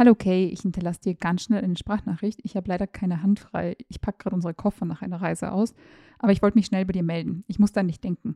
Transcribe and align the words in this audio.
Hallo 0.00 0.14
Kay, 0.14 0.46
ich 0.46 0.62
hinterlasse 0.62 1.02
dir 1.02 1.14
ganz 1.14 1.42
schnell 1.42 1.62
eine 1.62 1.76
Sprachnachricht. 1.76 2.40
Ich 2.42 2.56
habe 2.56 2.68
leider 2.68 2.86
keine 2.86 3.22
Hand 3.22 3.38
frei. 3.38 3.76
Ich 3.88 4.00
packe 4.00 4.16
gerade 4.16 4.34
unsere 4.34 4.54
Koffer 4.54 4.86
nach 4.86 5.02
einer 5.02 5.20
Reise 5.20 5.52
aus, 5.52 5.74
aber 6.18 6.32
ich 6.32 6.40
wollte 6.40 6.56
mich 6.56 6.64
schnell 6.64 6.86
bei 6.86 6.94
dir 6.94 7.02
melden. 7.02 7.44
Ich 7.48 7.58
muss 7.58 7.72
da 7.72 7.82
nicht 7.82 8.02
denken. 8.02 8.34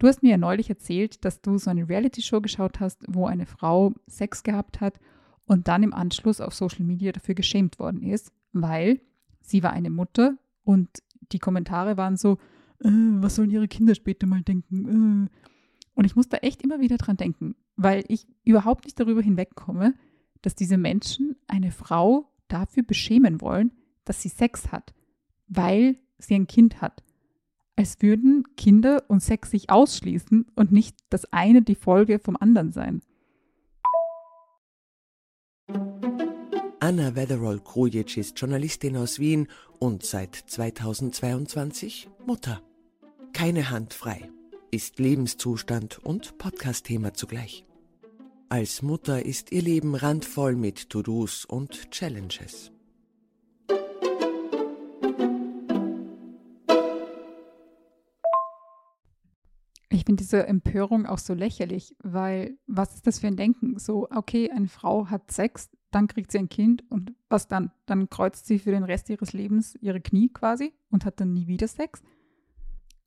Du 0.00 0.08
hast 0.08 0.24
mir 0.24 0.30
ja 0.30 0.38
neulich 0.38 0.70
erzählt, 0.70 1.24
dass 1.24 1.40
du 1.40 1.56
so 1.56 1.70
eine 1.70 1.88
Reality-Show 1.88 2.40
geschaut 2.40 2.80
hast, 2.80 3.04
wo 3.06 3.26
eine 3.26 3.46
Frau 3.46 3.92
Sex 4.08 4.42
gehabt 4.42 4.80
hat 4.80 4.98
und 5.46 5.68
dann 5.68 5.84
im 5.84 5.94
Anschluss 5.94 6.40
auf 6.40 6.52
Social 6.52 6.84
Media 6.84 7.12
dafür 7.12 7.36
geschämt 7.36 7.78
worden 7.78 8.02
ist, 8.02 8.32
weil 8.52 9.00
sie 9.40 9.62
war 9.62 9.72
eine 9.72 9.90
Mutter 9.90 10.36
und 10.64 10.88
die 11.30 11.38
Kommentare 11.38 11.96
waren 11.96 12.16
so, 12.16 12.38
äh, 12.80 12.88
was 12.88 13.36
sollen 13.36 13.52
ihre 13.52 13.68
Kinder 13.68 13.94
später 13.94 14.26
mal 14.26 14.42
denken? 14.42 15.28
Äh. 15.28 15.46
Und 15.94 16.06
ich 16.06 16.16
muss 16.16 16.28
da 16.28 16.38
echt 16.38 16.60
immer 16.62 16.80
wieder 16.80 16.96
dran 16.96 17.18
denken, 17.18 17.54
weil 17.76 18.02
ich 18.08 18.26
überhaupt 18.42 18.84
nicht 18.84 18.98
darüber 18.98 19.22
hinwegkomme, 19.22 19.94
dass 20.44 20.54
diese 20.54 20.76
Menschen 20.76 21.36
eine 21.46 21.72
Frau 21.72 22.30
dafür 22.48 22.82
beschämen 22.82 23.40
wollen, 23.40 23.72
dass 24.04 24.20
sie 24.20 24.28
Sex 24.28 24.70
hat, 24.72 24.92
weil 25.48 25.98
sie 26.18 26.34
ein 26.34 26.46
Kind 26.46 26.82
hat. 26.82 27.02
Als 27.76 28.02
würden 28.02 28.44
Kinder 28.56 29.04
und 29.08 29.20
Sex 29.20 29.50
sich 29.50 29.70
ausschließen 29.70 30.46
und 30.54 30.70
nicht 30.70 30.96
das 31.08 31.24
eine 31.32 31.62
die 31.62 31.74
Folge 31.74 32.18
vom 32.18 32.36
anderen 32.36 32.72
sein. 32.72 33.00
Anna 36.78 37.16
Wetherall-Krujic 37.16 38.18
ist 38.18 38.38
Journalistin 38.38 38.98
aus 38.98 39.18
Wien 39.18 39.48
und 39.78 40.04
seit 40.04 40.34
2022 40.34 42.10
Mutter. 42.26 42.60
Keine 43.32 43.70
Hand 43.70 43.94
frei, 43.94 44.30
ist 44.70 44.98
Lebenszustand 44.98 45.98
und 46.04 46.36
Podcast-Thema 46.36 47.14
zugleich. 47.14 47.64
Als 48.48 48.82
Mutter 48.82 49.24
ist 49.24 49.52
ihr 49.52 49.62
Leben 49.62 49.94
randvoll 49.94 50.54
mit 50.54 50.90
To-Dos 50.90 51.44
und 51.44 51.90
Challenges. 51.90 52.70
Ich 59.88 60.04
finde 60.04 60.22
diese 60.22 60.46
Empörung 60.46 61.06
auch 61.06 61.18
so 61.18 61.32
lächerlich, 61.34 61.96
weil 62.02 62.58
was 62.66 62.94
ist 62.94 63.06
das 63.06 63.20
für 63.20 63.28
ein 63.28 63.36
Denken? 63.36 63.78
So, 63.78 64.08
okay, 64.10 64.50
eine 64.50 64.68
Frau 64.68 65.06
hat 65.08 65.30
Sex, 65.30 65.70
dann 65.90 66.08
kriegt 66.08 66.30
sie 66.30 66.38
ein 66.38 66.48
Kind 66.48 66.84
und 66.90 67.14
was 67.30 67.48
dann? 67.48 67.70
Dann 67.86 68.10
kreuzt 68.10 68.46
sie 68.46 68.58
für 68.58 68.72
den 68.72 68.84
Rest 68.84 69.08
ihres 69.08 69.32
Lebens 69.32 69.76
ihre 69.80 70.00
Knie 70.00 70.28
quasi 70.28 70.74
und 70.90 71.06
hat 71.06 71.20
dann 71.20 71.32
nie 71.32 71.46
wieder 71.46 71.68
Sex. 71.68 72.02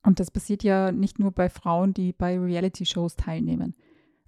Und 0.02 0.20
das 0.20 0.30
passiert 0.30 0.62
ja 0.62 0.90
nicht 0.90 1.18
nur 1.18 1.32
bei 1.32 1.48
Frauen, 1.48 1.94
die 1.94 2.12
bei 2.12 2.38
Reality-Shows 2.38 3.16
teilnehmen. 3.16 3.74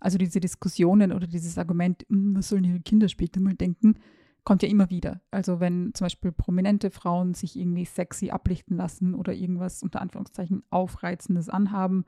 Also 0.00 0.18
diese 0.18 0.40
Diskussionen 0.40 1.12
oder 1.12 1.26
dieses 1.26 1.58
Argument, 1.58 2.04
hm, 2.08 2.34
was 2.36 2.48
sollen 2.48 2.64
ihre 2.64 2.80
Kinder 2.80 3.08
später 3.08 3.40
mal 3.40 3.54
denken, 3.54 3.96
kommt 4.44 4.62
ja 4.62 4.68
immer 4.68 4.90
wieder. 4.90 5.20
Also 5.30 5.60
wenn 5.60 5.92
zum 5.94 6.06
Beispiel 6.06 6.32
prominente 6.32 6.90
Frauen 6.90 7.34
sich 7.34 7.56
irgendwie 7.56 7.84
sexy 7.84 8.30
ablichten 8.30 8.76
lassen 8.76 9.14
oder 9.14 9.32
irgendwas 9.32 9.82
unter 9.82 10.00
Anführungszeichen 10.00 10.62
Aufreizendes 10.70 11.48
anhaben. 11.48 12.04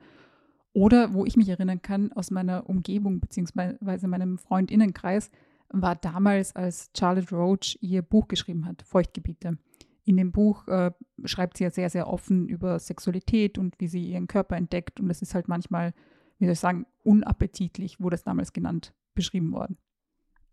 Oder 0.73 1.13
wo 1.13 1.23
ich 1.25 1.37
mich 1.37 1.49
erinnern 1.49 1.83
kann 1.83 2.11
aus 2.13 2.31
meiner 2.31 2.67
Umgebung 2.67 3.19
beziehungsweise 3.19 4.07
meinem 4.07 4.39
Freundinnenkreis, 4.39 5.29
war 5.69 5.95
damals, 5.95 6.55
als 6.55 6.91
Charlotte 6.97 7.35
Roach 7.35 7.77
ihr 7.81 8.01
Buch 8.01 8.27
geschrieben 8.27 8.65
hat, 8.65 8.83
Feuchtgebiete. 8.83 9.57
In 10.05 10.17
dem 10.17 10.31
Buch 10.31 10.67
äh, 10.67 10.91
schreibt 11.25 11.57
sie 11.57 11.63
ja 11.63 11.69
sehr, 11.69 11.89
sehr 11.89 12.07
offen 12.07 12.47
über 12.47 12.77
Sexualität 12.79 13.57
und 13.57 13.79
wie 13.79 13.87
sie 13.87 14.11
ihren 14.11 14.27
Körper 14.27 14.57
entdeckt. 14.57 14.99
Und 14.99 15.09
es 15.09 15.21
ist 15.21 15.33
halt 15.33 15.47
manchmal, 15.47 15.93
wie 16.43 16.47
soll 16.47 16.53
ich 16.53 16.59
sagen, 16.59 16.85
unappetitlich, 17.03 18.01
wurde 18.01 18.15
es 18.15 18.23
damals 18.23 18.51
genannt, 18.51 18.93
beschrieben 19.15 19.53
worden. 19.53 19.77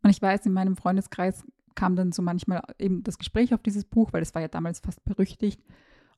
Und 0.04 0.10
ich 0.10 0.22
weiß, 0.22 0.46
in 0.46 0.52
meinem 0.52 0.76
Freundeskreis 0.76 1.44
kam 1.74 1.96
dann 1.96 2.12
so 2.12 2.22
manchmal 2.22 2.62
eben 2.78 3.02
das 3.02 3.18
Gespräch 3.18 3.52
auf 3.54 3.62
dieses 3.62 3.84
Buch, 3.84 4.12
weil 4.12 4.22
es 4.22 4.32
war 4.32 4.40
ja 4.40 4.46
damals 4.46 4.78
fast 4.78 5.04
berüchtigt. 5.04 5.60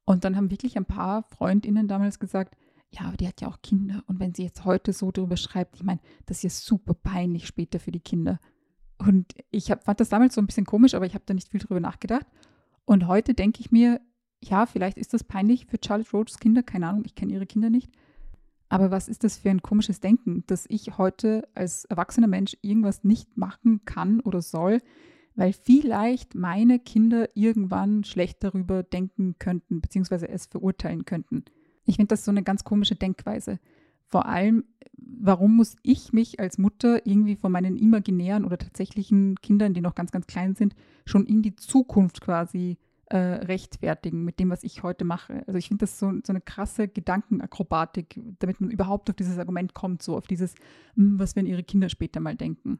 Und 0.04 0.24
dann 0.24 0.36
haben 0.36 0.50
wirklich 0.50 0.76
ein 0.76 0.84
paar 0.84 1.22
Freundinnen 1.22 1.88
damals 1.88 2.18
gesagt, 2.18 2.54
ja, 2.90 3.06
aber 3.06 3.16
die 3.16 3.26
hat 3.26 3.40
ja 3.40 3.48
auch 3.48 3.62
Kinder. 3.62 4.04
Und 4.06 4.20
wenn 4.20 4.34
sie 4.34 4.42
jetzt 4.42 4.66
heute 4.66 4.92
so 4.92 5.10
darüber 5.10 5.38
schreibt, 5.38 5.76
ich 5.76 5.84
meine, 5.84 6.00
das 6.26 6.38
ist 6.38 6.42
ja 6.42 6.50
super 6.50 6.92
peinlich 6.92 7.46
später 7.46 7.80
für 7.80 7.92
die 7.92 8.00
Kinder. 8.00 8.40
Und 8.98 9.32
ich 9.50 9.70
hab, 9.70 9.84
fand 9.84 10.00
das 10.00 10.10
damals 10.10 10.34
so 10.34 10.42
ein 10.42 10.46
bisschen 10.46 10.66
komisch, 10.66 10.92
aber 10.92 11.06
ich 11.06 11.14
habe 11.14 11.24
da 11.24 11.32
nicht 11.32 11.48
viel 11.48 11.60
drüber 11.60 11.80
nachgedacht. 11.80 12.26
Und 12.84 13.06
heute 13.06 13.32
denke 13.32 13.60
ich 13.60 13.72
mir, 13.72 14.02
ja, 14.42 14.66
vielleicht 14.66 14.98
ist 14.98 15.14
das 15.14 15.24
peinlich 15.24 15.64
für 15.64 15.78
Charlotte 15.82 16.10
Roaches 16.10 16.38
Kinder, 16.40 16.62
keine 16.62 16.88
Ahnung, 16.88 17.04
ich 17.06 17.14
kenne 17.14 17.32
ihre 17.32 17.46
Kinder 17.46 17.70
nicht. 17.70 17.90
Aber 18.72 18.90
was 18.90 19.06
ist 19.06 19.22
das 19.22 19.36
für 19.36 19.50
ein 19.50 19.60
komisches 19.60 20.00
Denken, 20.00 20.44
dass 20.46 20.64
ich 20.70 20.96
heute 20.96 21.46
als 21.54 21.84
erwachsener 21.84 22.26
Mensch 22.26 22.56
irgendwas 22.62 23.04
nicht 23.04 23.36
machen 23.36 23.84
kann 23.84 24.20
oder 24.20 24.40
soll, 24.40 24.78
weil 25.34 25.52
vielleicht 25.52 26.34
meine 26.34 26.78
Kinder 26.78 27.28
irgendwann 27.34 28.02
schlecht 28.02 28.42
darüber 28.42 28.82
denken 28.82 29.34
könnten, 29.38 29.82
beziehungsweise 29.82 30.26
es 30.26 30.46
verurteilen 30.46 31.04
könnten. 31.04 31.44
Ich 31.84 31.96
finde 31.96 32.08
das 32.08 32.24
so 32.24 32.30
eine 32.30 32.42
ganz 32.42 32.64
komische 32.64 32.94
Denkweise. 32.94 33.58
Vor 34.06 34.24
allem, 34.24 34.64
warum 34.96 35.54
muss 35.54 35.76
ich 35.82 36.14
mich 36.14 36.40
als 36.40 36.56
Mutter 36.56 37.06
irgendwie 37.06 37.36
von 37.36 37.52
meinen 37.52 37.76
imaginären 37.76 38.46
oder 38.46 38.56
tatsächlichen 38.56 39.34
Kindern, 39.42 39.74
die 39.74 39.82
noch 39.82 39.94
ganz, 39.94 40.12
ganz 40.12 40.26
klein 40.26 40.54
sind, 40.54 40.74
schon 41.04 41.26
in 41.26 41.42
die 41.42 41.56
Zukunft 41.56 42.22
quasi 42.22 42.78
äh, 43.12 43.44
rechtfertigen 43.44 44.24
mit 44.24 44.40
dem, 44.40 44.48
was 44.48 44.64
ich 44.64 44.82
heute 44.82 45.04
mache? 45.04 45.44
Also 45.46 45.58
ich 45.58 45.68
finde 45.68 45.82
das 45.82 45.98
so, 45.98 46.10
so 46.24 46.32
eine 46.32 46.40
krasse 46.40 46.88
Gedankenakrobatik, 46.88 48.18
damit 48.38 48.60
man 48.60 48.70
überhaupt 48.70 49.10
auf 49.10 49.16
dieses 49.16 49.38
Argument 49.38 49.74
kommt, 49.74 50.02
so 50.02 50.16
auf 50.16 50.26
dieses, 50.26 50.54
hm, 50.94 51.18
was 51.18 51.36
werden 51.36 51.46
ihre 51.46 51.62
Kinder 51.62 51.90
später 51.90 52.20
mal 52.20 52.36
denken. 52.36 52.78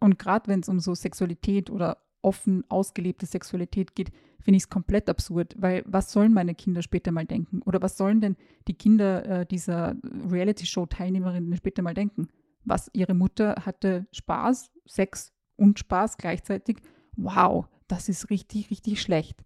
Und 0.00 0.18
gerade 0.18 0.48
wenn 0.48 0.60
es 0.60 0.68
um 0.68 0.80
so 0.80 0.94
Sexualität 0.94 1.70
oder 1.70 1.98
offen 2.22 2.64
ausgelebte 2.68 3.26
Sexualität 3.26 3.94
geht, 3.94 4.10
finde 4.40 4.56
ich 4.56 4.64
es 4.64 4.68
komplett 4.68 5.08
absurd, 5.08 5.54
weil 5.56 5.84
was 5.86 6.10
sollen 6.10 6.32
meine 6.32 6.56
Kinder 6.56 6.82
später 6.82 7.12
mal 7.12 7.24
denken? 7.24 7.62
Oder 7.62 7.80
was 7.80 7.96
sollen 7.96 8.20
denn 8.20 8.36
die 8.66 8.74
Kinder 8.74 9.24
äh, 9.26 9.46
dieser 9.46 9.96
Reality-Show-Teilnehmerinnen 10.28 11.56
später 11.56 11.82
mal 11.82 11.94
denken? 11.94 12.26
Was 12.64 12.90
ihre 12.92 13.14
Mutter 13.14 13.62
hatte 13.64 14.06
Spaß, 14.10 14.72
Sex 14.86 15.32
und 15.56 15.78
Spaß 15.78 16.16
gleichzeitig. 16.16 16.78
Wow, 17.16 17.66
das 17.86 18.08
ist 18.08 18.30
richtig, 18.30 18.70
richtig 18.70 19.00
schlecht. 19.00 19.44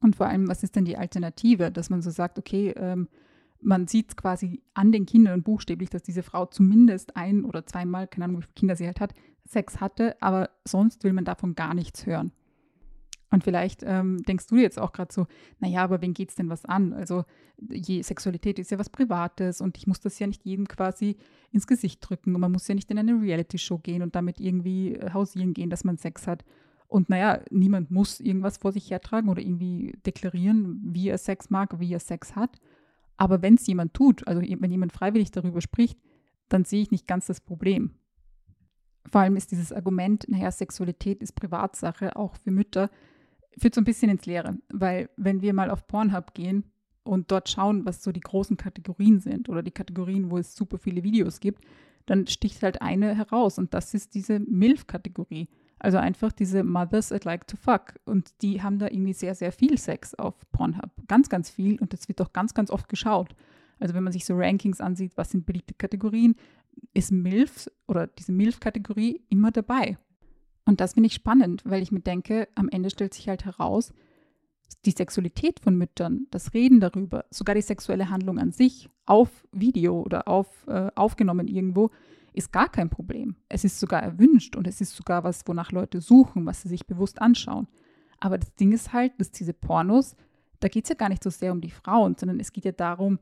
Und 0.00 0.16
vor 0.16 0.26
allem, 0.26 0.48
was 0.48 0.62
ist 0.62 0.76
denn 0.76 0.84
die 0.84 0.96
Alternative, 0.96 1.70
dass 1.70 1.90
man 1.90 2.02
so 2.02 2.10
sagt, 2.10 2.38
okay, 2.38 2.70
ähm, 2.76 3.08
man 3.60 3.86
sieht 3.86 4.16
quasi 4.16 4.62
an 4.72 4.92
den 4.92 5.06
Kindern 5.06 5.42
buchstäblich, 5.42 5.90
dass 5.90 6.02
diese 6.02 6.22
Frau 6.22 6.46
zumindest 6.46 7.16
ein 7.16 7.44
oder 7.44 7.66
zweimal, 7.66 8.08
keine 8.08 8.24
Ahnung, 8.24 8.38
wie 8.38 8.44
viele 8.44 8.54
Kinder 8.54 8.76
sie 8.76 8.86
halt 8.86 9.00
hat, 9.00 9.12
Sex 9.44 9.80
hatte, 9.80 10.16
aber 10.22 10.50
sonst 10.64 11.04
will 11.04 11.12
man 11.12 11.24
davon 11.24 11.54
gar 11.54 11.74
nichts 11.74 12.06
hören. 12.06 12.32
Und 13.32 13.44
vielleicht 13.44 13.82
ähm, 13.84 14.22
denkst 14.24 14.48
du 14.48 14.56
jetzt 14.56 14.78
auch 14.78 14.92
gerade 14.92 15.12
so, 15.12 15.26
naja, 15.60 15.84
aber 15.84 16.02
wen 16.02 16.14
geht 16.14 16.30
es 16.30 16.34
denn 16.34 16.48
was 16.48 16.64
an? 16.64 16.92
Also 16.92 17.24
je, 17.70 18.02
Sexualität 18.02 18.58
ist 18.58 18.72
ja 18.72 18.78
was 18.78 18.90
Privates 18.90 19.60
und 19.60 19.76
ich 19.78 19.86
muss 19.86 20.00
das 20.00 20.18
ja 20.18 20.26
nicht 20.26 20.44
jedem 20.44 20.66
quasi 20.66 21.16
ins 21.52 21.68
Gesicht 21.68 22.00
drücken 22.00 22.34
und 22.34 22.40
man 22.40 22.50
muss 22.50 22.66
ja 22.66 22.74
nicht 22.74 22.90
in 22.90 22.98
eine 22.98 23.20
Reality-Show 23.20 23.78
gehen 23.78 24.02
und 24.02 24.16
damit 24.16 24.40
irgendwie 24.40 24.94
äh, 24.94 25.12
hausieren 25.12 25.54
gehen, 25.54 25.70
dass 25.70 25.84
man 25.84 25.96
Sex 25.96 26.26
hat. 26.26 26.44
Und 26.90 27.08
naja, 27.08 27.40
niemand 27.50 27.92
muss 27.92 28.18
irgendwas 28.18 28.58
vor 28.58 28.72
sich 28.72 28.90
hertragen 28.90 29.28
oder 29.28 29.40
irgendwie 29.40 29.96
deklarieren, 30.04 30.80
wie 30.82 31.08
er 31.08 31.18
Sex 31.18 31.48
mag, 31.48 31.78
wie 31.78 31.94
er 31.94 32.00
Sex 32.00 32.34
hat. 32.34 32.60
Aber 33.16 33.42
wenn 33.42 33.54
es 33.54 33.66
jemand 33.68 33.94
tut, 33.94 34.26
also 34.26 34.42
wenn 34.42 34.70
jemand 34.70 34.92
freiwillig 34.92 35.30
darüber 35.30 35.60
spricht, 35.60 36.00
dann 36.48 36.64
sehe 36.64 36.82
ich 36.82 36.90
nicht 36.90 37.06
ganz 37.06 37.26
das 37.26 37.40
Problem. 37.40 37.92
Vor 39.08 39.20
allem 39.20 39.36
ist 39.36 39.52
dieses 39.52 39.72
Argument, 39.72 40.26
naja, 40.28 40.50
Sexualität 40.50 41.22
ist 41.22 41.32
Privatsache, 41.32 42.16
auch 42.16 42.34
für 42.34 42.50
Mütter, 42.50 42.90
führt 43.56 43.76
so 43.76 43.80
ein 43.80 43.84
bisschen 43.84 44.10
ins 44.10 44.26
Leere. 44.26 44.58
Weil 44.72 45.10
wenn 45.16 45.42
wir 45.42 45.54
mal 45.54 45.70
auf 45.70 45.86
Pornhub 45.86 46.34
gehen 46.34 46.64
und 47.04 47.30
dort 47.30 47.48
schauen, 47.48 47.86
was 47.86 48.02
so 48.02 48.10
die 48.10 48.18
großen 48.18 48.56
Kategorien 48.56 49.20
sind 49.20 49.48
oder 49.48 49.62
die 49.62 49.70
Kategorien, 49.70 50.28
wo 50.30 50.38
es 50.38 50.56
super 50.56 50.78
viele 50.78 51.04
Videos 51.04 51.38
gibt, 51.38 51.64
dann 52.06 52.26
sticht 52.26 52.64
halt 52.64 52.82
eine 52.82 53.14
heraus 53.14 53.58
und 53.58 53.74
das 53.74 53.94
ist 53.94 54.14
diese 54.16 54.40
MILF-Kategorie. 54.40 55.48
Also 55.80 55.98
einfach 55.98 56.30
diese 56.30 56.62
Mothers 56.62 57.08
that 57.08 57.24
like 57.24 57.46
to 57.46 57.56
fuck. 57.56 57.94
Und 58.04 58.30
die 58.42 58.62
haben 58.62 58.78
da 58.78 58.86
irgendwie 58.86 59.14
sehr, 59.14 59.34
sehr 59.34 59.50
viel 59.50 59.78
Sex 59.78 60.14
auf 60.14 60.34
Pornhub. 60.52 60.90
Ganz, 61.08 61.28
ganz 61.28 61.50
viel 61.50 61.80
und 61.80 61.92
das 61.92 62.06
wird 62.06 62.20
auch 62.20 62.32
ganz, 62.32 62.54
ganz 62.54 62.70
oft 62.70 62.88
geschaut. 62.88 63.34
Also 63.80 63.94
wenn 63.94 64.04
man 64.04 64.12
sich 64.12 64.26
so 64.26 64.36
Rankings 64.36 64.80
ansieht, 64.80 65.16
was 65.16 65.30
sind 65.30 65.46
beliebte 65.46 65.74
Kategorien, 65.74 66.36
ist 66.92 67.10
MILF 67.10 67.68
oder 67.88 68.06
diese 68.06 68.30
MILF-Kategorie 68.32 69.22
immer 69.30 69.50
dabei. 69.50 69.96
Und 70.66 70.80
das 70.80 70.92
finde 70.94 71.08
ich 71.08 71.14
spannend, 71.14 71.62
weil 71.64 71.82
ich 71.82 71.90
mir 71.90 72.00
denke, 72.00 72.48
am 72.54 72.68
Ende 72.68 72.90
stellt 72.90 73.14
sich 73.14 73.28
halt 73.28 73.46
heraus, 73.46 73.92
die 74.84 74.92
Sexualität 74.92 75.60
von 75.60 75.76
Müttern, 75.76 76.26
das 76.30 76.54
Reden 76.54 76.80
darüber, 76.80 77.24
sogar 77.30 77.54
die 77.54 77.62
sexuelle 77.62 78.10
Handlung 78.10 78.38
an 78.38 78.52
sich 78.52 78.88
auf 79.06 79.46
Video 79.50 80.00
oder 80.00 80.28
auf, 80.28 80.66
äh, 80.68 80.90
aufgenommen 80.94 81.48
irgendwo, 81.48 81.90
ist 82.32 82.52
gar 82.52 82.68
kein 82.68 82.90
Problem. 82.90 83.36
Es 83.48 83.64
ist 83.64 83.80
sogar 83.80 84.02
erwünscht 84.02 84.56
und 84.56 84.66
es 84.66 84.80
ist 84.80 84.94
sogar 84.94 85.24
was, 85.24 85.46
wonach 85.46 85.72
Leute 85.72 86.00
suchen, 86.00 86.46
was 86.46 86.62
sie 86.62 86.68
sich 86.68 86.86
bewusst 86.86 87.20
anschauen. 87.20 87.68
Aber 88.18 88.38
das 88.38 88.54
Ding 88.54 88.72
ist 88.72 88.92
halt, 88.92 89.12
dass 89.18 89.30
diese 89.30 89.52
Pornos, 89.52 90.14
da 90.60 90.68
geht 90.68 90.84
es 90.84 90.90
ja 90.90 90.94
gar 90.94 91.08
nicht 91.08 91.24
so 91.24 91.30
sehr 91.30 91.52
um 91.52 91.60
die 91.60 91.70
Frauen, 91.70 92.16
sondern 92.18 92.38
es 92.38 92.52
geht 92.52 92.64
ja 92.64 92.72
darum, 92.72 93.18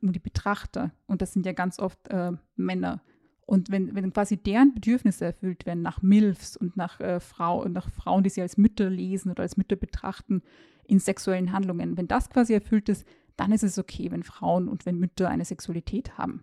um 0.00 0.12
die 0.12 0.18
Betrachter. 0.18 0.92
Und 1.06 1.22
das 1.22 1.32
sind 1.32 1.44
ja 1.44 1.52
ganz 1.52 1.78
oft 1.78 2.08
äh, 2.08 2.32
Männer. 2.56 3.02
Und 3.44 3.70
wenn, 3.70 3.94
wenn 3.94 4.12
quasi 4.12 4.36
deren 4.36 4.74
Bedürfnisse 4.74 5.26
erfüllt 5.26 5.66
werden 5.66 5.82
nach 5.82 6.02
MILFs 6.02 6.56
und 6.56 6.76
nach, 6.76 6.98
äh, 7.00 7.20
Frau, 7.20 7.68
nach 7.68 7.88
Frauen, 7.90 8.24
die 8.24 8.30
sie 8.30 8.42
als 8.42 8.56
Mütter 8.56 8.90
lesen 8.90 9.30
oder 9.30 9.42
als 9.42 9.56
Mütter 9.56 9.76
betrachten 9.76 10.42
in 10.84 10.98
sexuellen 10.98 11.52
Handlungen, 11.52 11.96
wenn 11.96 12.08
das 12.08 12.30
quasi 12.30 12.54
erfüllt 12.54 12.88
ist, 12.88 13.06
dann 13.36 13.52
ist 13.52 13.62
es 13.62 13.78
okay, 13.78 14.10
wenn 14.10 14.22
Frauen 14.22 14.66
und 14.66 14.86
wenn 14.86 14.98
Mütter 14.98 15.28
eine 15.28 15.44
Sexualität 15.44 16.18
haben. 16.18 16.40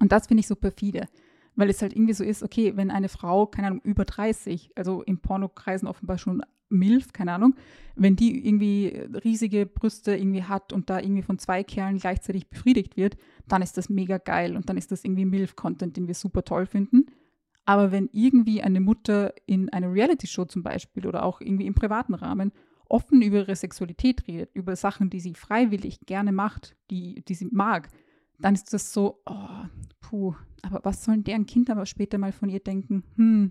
Und 0.00 0.12
das 0.12 0.28
finde 0.28 0.40
ich 0.40 0.46
so 0.46 0.56
perfide, 0.56 1.08
weil 1.56 1.70
es 1.70 1.82
halt 1.82 1.94
irgendwie 1.94 2.12
so 2.12 2.22
ist, 2.22 2.42
okay, 2.42 2.76
wenn 2.76 2.90
eine 2.90 3.08
Frau, 3.08 3.46
keine 3.46 3.68
Ahnung, 3.68 3.80
über 3.82 4.04
30, 4.04 4.72
also 4.76 5.02
in 5.02 5.18
Pornokreisen 5.18 5.88
offenbar 5.88 6.18
schon 6.18 6.42
MILF, 6.68 7.12
keine 7.12 7.32
Ahnung, 7.32 7.54
wenn 7.94 8.16
die 8.16 8.46
irgendwie 8.46 8.88
riesige 9.24 9.66
Brüste 9.66 10.16
irgendwie 10.16 10.42
hat 10.42 10.72
und 10.72 10.90
da 10.90 11.00
irgendwie 11.00 11.22
von 11.22 11.38
zwei 11.38 11.62
Kerlen 11.64 11.98
gleichzeitig 11.98 12.48
befriedigt 12.48 12.96
wird, 12.96 13.16
dann 13.48 13.62
ist 13.62 13.76
das 13.78 13.88
mega 13.88 14.18
geil 14.18 14.56
und 14.56 14.68
dann 14.68 14.76
ist 14.76 14.92
das 14.92 15.04
irgendwie 15.04 15.24
MILF-Content, 15.24 15.96
den 15.96 16.06
wir 16.06 16.14
super 16.14 16.44
toll 16.44 16.66
finden. 16.66 17.06
Aber 17.64 17.90
wenn 17.90 18.08
irgendwie 18.12 18.62
eine 18.62 18.80
Mutter 18.80 19.32
in 19.46 19.68
einer 19.70 19.92
Reality-Show 19.92 20.44
zum 20.44 20.62
Beispiel 20.62 21.06
oder 21.06 21.24
auch 21.24 21.40
irgendwie 21.40 21.66
im 21.66 21.74
privaten 21.74 22.14
Rahmen 22.14 22.52
offen 22.88 23.22
über 23.22 23.38
ihre 23.38 23.56
Sexualität 23.56 24.26
redet, 24.28 24.50
über 24.54 24.76
Sachen, 24.76 25.10
die 25.10 25.20
sie 25.20 25.34
freiwillig 25.34 26.00
gerne 26.06 26.32
macht, 26.32 26.76
die, 26.90 27.24
die 27.24 27.34
sie 27.34 27.48
mag, 27.50 27.88
dann 28.38 28.54
ist 28.54 28.72
das 28.72 28.92
so, 28.92 29.20
oh, 29.26 29.64
puh, 30.00 30.34
aber 30.62 30.80
was 30.84 31.04
sollen 31.04 31.24
deren 31.24 31.46
Kinder 31.46 31.72
aber 31.72 31.86
später 31.86 32.18
mal 32.18 32.32
von 32.32 32.48
ihr 32.48 32.60
denken? 32.60 33.04
Hm, 33.16 33.50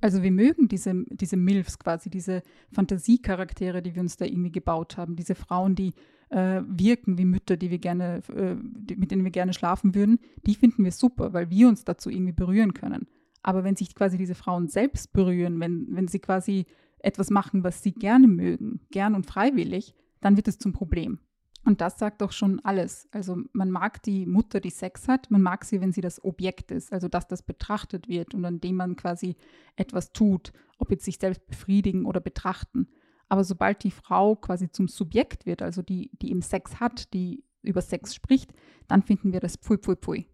also 0.00 0.22
wir 0.22 0.32
mögen 0.32 0.68
diese, 0.68 1.04
diese 1.08 1.36
MILFs 1.36 1.78
quasi, 1.78 2.10
diese 2.10 2.42
Fantasiecharaktere, 2.72 3.82
die 3.82 3.94
wir 3.94 4.02
uns 4.02 4.16
da 4.16 4.26
irgendwie 4.26 4.52
gebaut 4.52 4.96
haben, 4.96 5.16
diese 5.16 5.34
Frauen, 5.34 5.74
die 5.74 5.94
äh, 6.28 6.62
wirken 6.66 7.16
wie 7.16 7.24
Mütter, 7.24 7.56
die 7.56 7.70
wir 7.70 7.78
gerne, 7.78 8.22
äh, 8.34 8.56
die, 8.60 8.96
mit 8.96 9.10
denen 9.10 9.24
wir 9.24 9.30
gerne 9.30 9.54
schlafen 9.54 9.94
würden, 9.94 10.18
die 10.46 10.54
finden 10.54 10.84
wir 10.84 10.92
super, 10.92 11.32
weil 11.32 11.48
wir 11.50 11.68
uns 11.68 11.84
dazu 11.84 12.10
irgendwie 12.10 12.32
berühren 12.32 12.74
können. 12.74 13.06
Aber 13.42 13.64
wenn 13.64 13.76
sich 13.76 13.94
quasi 13.94 14.18
diese 14.18 14.34
Frauen 14.34 14.68
selbst 14.68 15.12
berühren, 15.12 15.60
wenn, 15.60 15.86
wenn 15.90 16.08
sie 16.08 16.18
quasi 16.18 16.66
etwas 16.98 17.30
machen, 17.30 17.64
was 17.64 17.82
sie 17.82 17.92
gerne 17.92 18.26
mögen, 18.26 18.80
gern 18.90 19.14
und 19.14 19.26
freiwillig, 19.26 19.94
dann 20.20 20.36
wird 20.36 20.48
es 20.48 20.58
zum 20.58 20.72
Problem. 20.72 21.18
Und 21.64 21.80
das 21.80 21.98
sagt 21.98 22.20
doch 22.20 22.32
schon 22.32 22.60
alles. 22.60 23.08
Also 23.10 23.38
man 23.52 23.70
mag 23.70 24.02
die 24.02 24.26
Mutter, 24.26 24.60
die 24.60 24.70
Sex 24.70 25.08
hat, 25.08 25.30
man 25.30 25.40
mag 25.40 25.64
sie, 25.64 25.80
wenn 25.80 25.92
sie 25.92 26.02
das 26.02 26.22
Objekt 26.22 26.70
ist, 26.70 26.92
also 26.92 27.08
dass 27.08 27.26
das 27.26 27.42
betrachtet 27.42 28.08
wird 28.08 28.34
und 28.34 28.44
an 28.44 28.60
dem 28.60 28.76
man 28.76 28.96
quasi 28.96 29.36
etwas 29.76 30.12
tut, 30.12 30.52
ob 30.78 30.90
jetzt 30.90 31.04
sich 31.04 31.16
selbst 31.18 31.46
befriedigen 31.46 32.04
oder 32.04 32.20
betrachten. 32.20 32.88
Aber 33.28 33.44
sobald 33.44 33.82
die 33.82 33.90
Frau 33.90 34.36
quasi 34.36 34.70
zum 34.70 34.88
Subjekt 34.88 35.46
wird, 35.46 35.62
also 35.62 35.80
die, 35.80 36.10
die 36.20 36.30
im 36.30 36.42
Sex 36.42 36.80
hat, 36.80 37.12
die 37.14 37.44
über 37.62 37.80
Sex 37.80 38.14
spricht, 38.14 38.52
dann 38.86 39.02
finden 39.02 39.32
wir 39.32 39.40
das 39.40 39.56
Pui 39.56 39.78
Pui 39.78 39.96
Pui. 39.96 40.26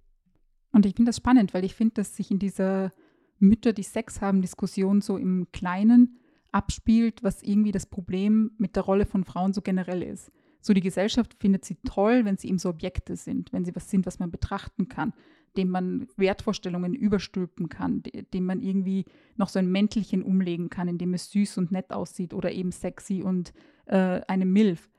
Und 0.72 0.84
ich 0.84 0.96
finde 0.96 1.10
das 1.10 1.16
spannend, 1.16 1.54
weil 1.54 1.64
ich 1.64 1.76
finde, 1.76 1.94
dass 1.94 2.16
sich 2.16 2.32
in 2.32 2.40
dieser 2.40 2.92
Mütter, 3.38 3.72
die 3.72 3.84
Sex 3.84 4.20
haben, 4.20 4.42
Diskussion 4.42 5.00
so 5.00 5.16
im 5.16 5.46
Kleinen 5.52 6.16
abspielt, 6.52 7.22
was 7.22 7.42
irgendwie 7.42 7.72
das 7.72 7.86
Problem 7.86 8.50
mit 8.58 8.74
der 8.74 8.82
Rolle 8.82 9.06
von 9.06 9.24
Frauen 9.24 9.52
so 9.52 9.62
generell 9.62 10.02
ist. 10.02 10.32
So 10.60 10.74
die 10.74 10.80
Gesellschaft 10.80 11.34
findet 11.38 11.64
sie 11.64 11.76
toll, 11.86 12.24
wenn 12.24 12.36
sie 12.36 12.48
eben 12.48 12.58
so 12.58 12.68
Objekte 12.68 13.16
sind, 13.16 13.52
wenn 13.52 13.64
sie 13.64 13.74
was 13.74 13.90
sind, 13.90 14.06
was 14.06 14.18
man 14.18 14.30
betrachten 14.30 14.88
kann, 14.88 15.12
dem 15.56 15.68
man 15.68 16.06
Wertvorstellungen 16.16 16.94
überstülpen 16.94 17.68
kann, 17.68 18.02
dem 18.32 18.46
man 18.46 18.60
irgendwie 18.60 19.04
noch 19.36 19.48
so 19.48 19.58
ein 19.58 19.70
Mäntelchen 19.70 20.22
umlegen 20.22 20.70
kann, 20.70 20.88
in 20.88 20.98
dem 20.98 21.14
es 21.14 21.30
süß 21.30 21.58
und 21.58 21.72
nett 21.72 21.92
aussieht 21.92 22.34
oder 22.34 22.52
eben 22.52 22.72
sexy 22.72 23.22
und 23.22 23.52
äh, 23.86 24.20
eine 24.28 24.44
Milf. 24.44 24.90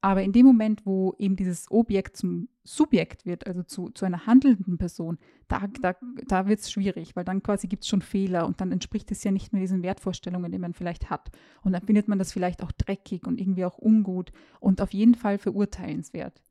Aber 0.00 0.22
in 0.22 0.32
dem 0.32 0.46
Moment, 0.46 0.86
wo 0.86 1.14
eben 1.18 1.34
dieses 1.34 1.70
Objekt 1.70 2.16
zum 2.16 2.48
Subjekt 2.62 3.26
wird, 3.26 3.46
also 3.48 3.64
zu, 3.64 3.90
zu 3.90 4.04
einer 4.04 4.26
handelnden 4.26 4.78
Person, 4.78 5.18
da, 5.48 5.66
da, 5.80 5.96
da 6.26 6.46
wird 6.46 6.60
es 6.60 6.70
schwierig, 6.70 7.16
weil 7.16 7.24
dann 7.24 7.42
quasi 7.42 7.66
gibt 7.66 7.82
es 7.82 7.88
schon 7.88 8.02
Fehler 8.02 8.46
und 8.46 8.60
dann 8.60 8.70
entspricht 8.70 9.10
es 9.10 9.24
ja 9.24 9.32
nicht 9.32 9.52
mehr 9.52 9.60
diesen 9.60 9.82
Wertvorstellungen, 9.82 10.52
die 10.52 10.58
man 10.58 10.72
vielleicht 10.72 11.10
hat. 11.10 11.30
Und 11.62 11.72
dann 11.72 11.82
findet 11.82 12.06
man 12.06 12.18
das 12.18 12.32
vielleicht 12.32 12.62
auch 12.62 12.70
dreckig 12.70 13.26
und 13.26 13.40
irgendwie 13.40 13.64
auch 13.64 13.78
ungut 13.78 14.30
und 14.60 14.80
auf 14.80 14.92
jeden 14.92 15.16
Fall 15.16 15.38
verurteilenswert. 15.38 16.42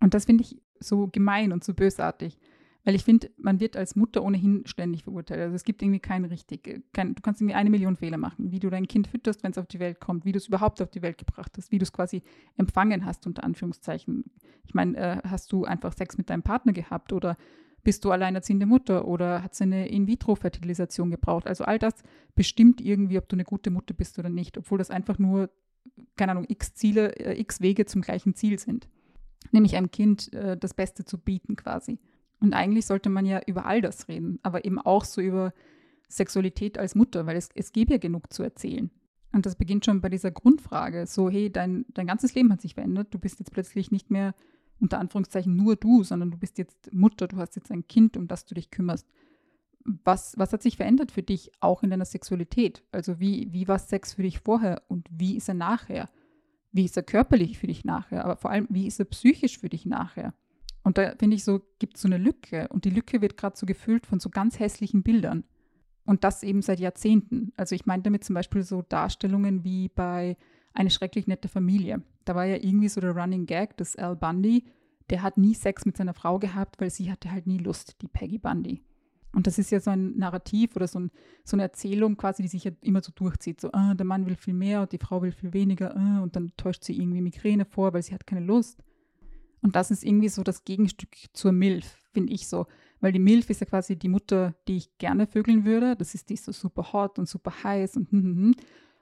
Und 0.00 0.14
das 0.14 0.24
finde 0.24 0.42
ich 0.42 0.60
so 0.80 1.06
gemein 1.06 1.52
und 1.52 1.62
so 1.62 1.72
bösartig. 1.72 2.38
Weil 2.86 2.94
ich 2.94 3.02
finde, 3.02 3.30
man 3.36 3.58
wird 3.58 3.76
als 3.76 3.96
Mutter 3.96 4.22
ohnehin 4.22 4.64
ständig 4.64 5.02
verurteilt. 5.02 5.40
Also 5.40 5.56
es 5.56 5.64
gibt 5.64 5.82
irgendwie 5.82 5.98
kein 5.98 6.24
richtig, 6.24 6.68
äh, 6.68 6.82
kein, 6.92 7.16
du 7.16 7.20
kannst 7.20 7.40
irgendwie 7.40 7.56
eine 7.56 7.68
Million 7.68 7.96
Fehler 7.96 8.16
machen, 8.16 8.52
wie 8.52 8.60
du 8.60 8.70
dein 8.70 8.86
Kind 8.86 9.08
fütterst, 9.08 9.42
wenn 9.42 9.50
es 9.50 9.58
auf 9.58 9.66
die 9.66 9.80
Welt 9.80 9.98
kommt, 9.98 10.24
wie 10.24 10.30
du 10.30 10.38
es 10.38 10.46
überhaupt 10.46 10.80
auf 10.80 10.92
die 10.92 11.02
Welt 11.02 11.18
gebracht 11.18 11.50
hast, 11.56 11.72
wie 11.72 11.78
du 11.78 11.82
es 11.82 11.92
quasi 11.92 12.22
empfangen 12.56 13.04
hast, 13.04 13.26
unter 13.26 13.42
Anführungszeichen. 13.42 14.24
Ich 14.64 14.72
meine, 14.72 14.96
äh, 14.96 15.18
hast 15.24 15.50
du 15.50 15.64
einfach 15.64 15.94
Sex 15.94 16.16
mit 16.16 16.30
deinem 16.30 16.44
Partner 16.44 16.72
gehabt 16.72 17.12
oder 17.12 17.36
bist 17.82 18.04
du 18.04 18.12
alleinerziehende 18.12 18.66
Mutter 18.66 19.08
oder 19.08 19.42
hat 19.42 19.54
es 19.54 19.62
eine 19.62 19.88
In-vitro-Fertilisation 19.88 21.10
gebraucht? 21.10 21.48
Also 21.48 21.64
all 21.64 21.80
das 21.80 22.04
bestimmt 22.36 22.80
irgendwie, 22.80 23.18
ob 23.18 23.28
du 23.28 23.34
eine 23.34 23.44
gute 23.44 23.72
Mutter 23.72 23.94
bist 23.94 24.16
oder 24.20 24.28
nicht, 24.28 24.58
obwohl 24.58 24.78
das 24.78 24.92
einfach 24.92 25.18
nur, 25.18 25.50
keine 26.14 26.30
Ahnung, 26.32 26.46
x 26.46 26.74
Ziele, 26.74 27.16
äh, 27.16 27.40
x 27.40 27.60
Wege 27.60 27.84
zum 27.84 28.02
gleichen 28.02 28.36
Ziel 28.36 28.60
sind. 28.60 28.88
Nämlich 29.50 29.74
einem 29.74 29.90
Kind 29.90 30.32
äh, 30.32 30.56
das 30.56 30.72
Beste 30.72 31.04
zu 31.04 31.18
bieten 31.18 31.56
quasi. 31.56 31.98
Und 32.40 32.52
eigentlich 32.52 32.86
sollte 32.86 33.08
man 33.08 33.24
ja 33.24 33.40
über 33.46 33.66
all 33.66 33.80
das 33.80 34.08
reden, 34.08 34.38
aber 34.42 34.64
eben 34.64 34.78
auch 34.78 35.04
so 35.04 35.20
über 35.20 35.52
Sexualität 36.08 36.78
als 36.78 36.94
Mutter, 36.94 37.26
weil 37.26 37.36
es, 37.36 37.48
es 37.54 37.72
gäbe 37.72 37.92
ja 37.92 37.98
genug 37.98 38.32
zu 38.32 38.42
erzählen. 38.42 38.90
Und 39.32 39.46
das 39.46 39.56
beginnt 39.56 39.84
schon 39.84 40.00
bei 40.00 40.08
dieser 40.08 40.30
Grundfrage, 40.30 41.06
so 41.06 41.28
hey, 41.28 41.50
dein, 41.50 41.84
dein 41.88 42.06
ganzes 42.06 42.34
Leben 42.34 42.52
hat 42.52 42.60
sich 42.60 42.74
verändert, 42.74 43.12
du 43.12 43.18
bist 43.18 43.38
jetzt 43.38 43.52
plötzlich 43.52 43.90
nicht 43.90 44.10
mehr 44.10 44.34
unter 44.78 44.98
Anführungszeichen 44.98 45.56
nur 45.56 45.76
du, 45.76 46.04
sondern 46.04 46.30
du 46.30 46.36
bist 46.36 46.58
jetzt 46.58 46.92
Mutter, 46.92 47.28
du 47.28 47.36
hast 47.38 47.56
jetzt 47.56 47.70
ein 47.70 47.86
Kind, 47.86 48.16
um 48.16 48.28
das 48.28 48.44
du 48.44 48.54
dich 48.54 48.70
kümmerst. 48.70 49.06
Was, 49.84 50.36
was 50.36 50.52
hat 50.52 50.62
sich 50.62 50.76
verändert 50.76 51.12
für 51.12 51.22
dich 51.22 51.52
auch 51.60 51.82
in 51.82 51.90
deiner 51.90 52.04
Sexualität? 52.04 52.82
Also 52.92 53.20
wie, 53.20 53.52
wie 53.52 53.68
war 53.68 53.78
Sex 53.78 54.14
für 54.14 54.22
dich 54.22 54.40
vorher 54.40 54.82
und 54.88 55.08
wie 55.10 55.36
ist 55.36 55.48
er 55.48 55.54
nachher? 55.54 56.10
Wie 56.72 56.84
ist 56.84 56.96
er 56.96 57.04
körperlich 57.04 57.58
für 57.58 57.68
dich 57.68 57.84
nachher? 57.84 58.24
Aber 58.24 58.36
vor 58.36 58.50
allem, 58.50 58.66
wie 58.68 58.86
ist 58.86 58.98
er 58.98 59.06
psychisch 59.06 59.58
für 59.58 59.68
dich 59.68 59.86
nachher? 59.86 60.34
Und 60.86 60.98
da 60.98 61.16
finde 61.18 61.34
ich 61.34 61.42
so, 61.42 61.62
gibt 61.80 61.96
es 61.96 62.02
so 62.02 62.06
eine 62.06 62.16
Lücke. 62.16 62.68
Und 62.68 62.84
die 62.84 62.90
Lücke 62.90 63.20
wird 63.20 63.36
gerade 63.36 63.56
so 63.56 63.66
gefüllt 63.66 64.06
von 64.06 64.20
so 64.20 64.30
ganz 64.30 64.60
hässlichen 64.60 65.02
Bildern. 65.02 65.42
Und 66.04 66.22
das 66.22 66.44
eben 66.44 66.62
seit 66.62 66.78
Jahrzehnten. 66.78 67.52
Also 67.56 67.74
ich 67.74 67.86
meine 67.86 68.04
damit 68.04 68.22
zum 68.22 68.34
Beispiel 68.34 68.62
so 68.62 68.82
Darstellungen 68.82 69.64
wie 69.64 69.88
bei 69.88 70.36
Eine 70.74 70.90
schrecklich 70.90 71.26
nette 71.26 71.48
Familie. 71.48 72.02
Da 72.24 72.36
war 72.36 72.44
ja 72.44 72.54
irgendwie 72.54 72.88
so 72.88 73.00
der 73.00 73.16
Running 73.16 73.46
Gag, 73.46 73.76
dass 73.78 73.96
Al 73.96 74.14
Bundy, 74.14 74.64
der 75.10 75.22
hat 75.22 75.38
nie 75.38 75.54
Sex 75.54 75.86
mit 75.86 75.96
seiner 75.96 76.14
Frau 76.14 76.38
gehabt, 76.38 76.80
weil 76.80 76.90
sie 76.90 77.10
hatte 77.10 77.32
halt 77.32 77.48
nie 77.48 77.58
Lust, 77.58 77.96
die 78.00 78.06
Peggy 78.06 78.38
Bundy. 78.38 78.80
Und 79.32 79.48
das 79.48 79.58
ist 79.58 79.72
ja 79.72 79.80
so 79.80 79.90
ein 79.90 80.16
Narrativ 80.16 80.76
oder 80.76 80.86
so, 80.86 81.00
ein, 81.00 81.10
so 81.42 81.56
eine 81.56 81.64
Erzählung 81.64 82.16
quasi, 82.16 82.42
die 82.42 82.48
sich 82.48 82.62
ja 82.62 82.70
immer 82.82 83.02
so 83.02 83.10
durchzieht. 83.12 83.60
So, 83.60 83.72
ah, 83.72 83.94
der 83.94 84.06
Mann 84.06 84.26
will 84.26 84.36
viel 84.36 84.54
mehr 84.54 84.82
und 84.82 84.92
die 84.92 84.98
Frau 84.98 85.20
will 85.20 85.32
viel 85.32 85.52
weniger. 85.52 85.96
Ah, 85.96 86.20
und 86.20 86.36
dann 86.36 86.52
täuscht 86.56 86.84
sie 86.84 86.96
irgendwie 86.96 87.22
Migräne 87.22 87.64
vor, 87.64 87.92
weil 87.92 88.04
sie 88.04 88.14
hat 88.14 88.24
keine 88.24 88.46
Lust. 88.46 88.84
Und 89.66 89.74
das 89.74 89.90
ist 89.90 90.04
irgendwie 90.04 90.28
so 90.28 90.44
das 90.44 90.64
Gegenstück 90.64 91.08
zur 91.32 91.50
Milf, 91.50 91.96
finde 92.12 92.32
ich 92.32 92.46
so. 92.46 92.66
Weil 93.00 93.10
die 93.10 93.18
Milf 93.18 93.50
ist 93.50 93.60
ja 93.60 93.66
quasi 93.66 93.96
die 93.96 94.08
Mutter, 94.08 94.54
die 94.68 94.76
ich 94.76 94.96
gerne 94.98 95.26
vögeln 95.26 95.64
würde. 95.64 95.96
Das 95.96 96.14
ist 96.14 96.30
die 96.30 96.36
so 96.36 96.52
super 96.52 96.92
hot 96.92 97.18
und 97.18 97.28
super 97.28 97.52
heiß 97.64 97.96
und 97.96 98.12
hm, 98.12 98.22
hm, 98.22 98.36
hm. 98.36 98.54